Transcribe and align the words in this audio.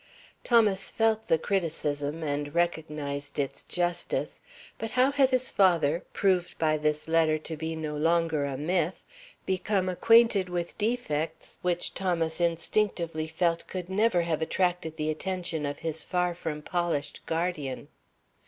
Thomas 0.43 0.89
felt 0.89 1.27
the 1.27 1.37
criticism 1.37 2.23
and 2.23 2.55
recognized 2.55 3.37
its 3.37 3.61
justice; 3.61 4.39
but 4.79 4.89
how 4.97 5.11
had 5.11 5.29
his 5.29 5.51
father, 5.51 6.03
proved 6.11 6.57
by 6.57 6.79
his 6.79 7.07
letter 7.07 7.37
to 7.37 7.55
be 7.55 7.75
no 7.75 7.95
longer 7.95 8.43
a 8.43 8.57
myth, 8.57 9.03
become 9.45 9.87
acquainted 9.87 10.49
with 10.49 10.75
defects 10.79 11.59
which 11.61 11.93
Thomas 11.93 12.41
instinctively 12.41 13.27
felt 13.27 13.67
could 13.67 13.89
never 13.91 14.23
have 14.23 14.41
attracted 14.41 14.97
the 14.97 15.11
attention 15.11 15.67
of 15.67 15.77
his 15.85 16.03
far 16.03 16.33
from 16.33 16.63
polished 16.63 17.21
guardian? 17.27 17.87